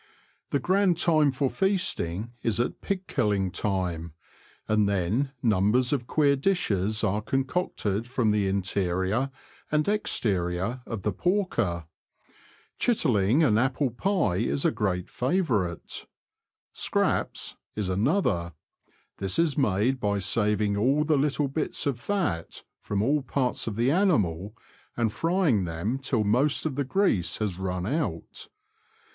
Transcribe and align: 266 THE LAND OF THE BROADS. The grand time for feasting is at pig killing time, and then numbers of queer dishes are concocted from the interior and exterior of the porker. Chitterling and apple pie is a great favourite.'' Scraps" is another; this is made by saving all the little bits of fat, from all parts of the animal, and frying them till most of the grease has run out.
266 0.49 1.05
THE 1.05 1.11
LAND 1.11 1.27
OF 1.27 1.33
THE 1.33 1.37
BROADS. 1.37 1.37
The 1.37 1.37
grand 1.37 1.37
time 1.37 1.37
for 1.37 1.67
feasting 1.67 2.33
is 2.41 2.59
at 2.59 2.81
pig 2.81 3.05
killing 3.07 3.51
time, 3.51 4.13
and 4.67 4.89
then 4.89 5.31
numbers 5.43 5.93
of 5.93 6.07
queer 6.07 6.35
dishes 6.35 7.03
are 7.03 7.21
concocted 7.21 8.07
from 8.07 8.31
the 8.31 8.47
interior 8.47 9.29
and 9.71 9.87
exterior 9.87 10.81
of 10.87 11.03
the 11.03 11.11
porker. 11.13 11.85
Chitterling 12.79 13.43
and 13.43 13.59
apple 13.59 13.91
pie 13.91 14.37
is 14.37 14.65
a 14.65 14.71
great 14.71 15.07
favourite.'' 15.07 16.07
Scraps" 16.87 17.55
is 17.75 17.87
another; 17.87 18.53
this 19.19 19.37
is 19.37 19.55
made 19.55 19.99
by 19.99 20.17
saving 20.17 20.75
all 20.75 21.03
the 21.03 21.15
little 21.15 21.47
bits 21.47 21.85
of 21.85 21.99
fat, 21.99 22.63
from 22.79 23.03
all 23.03 23.21
parts 23.21 23.67
of 23.67 23.75
the 23.75 23.91
animal, 23.91 24.55
and 24.97 25.13
frying 25.13 25.65
them 25.65 25.99
till 25.99 26.23
most 26.23 26.65
of 26.65 26.73
the 26.73 26.83
grease 26.85 27.37
has 27.37 27.59
run 27.59 27.85
out. 27.85 28.47